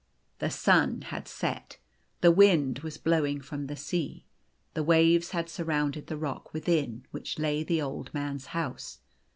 [0.39, 1.77] The sun had set.
[2.21, 4.25] The wind was blowing from the sea.
[4.73, 8.97] The waves had surrounded the rock within which lay the Old Man's house.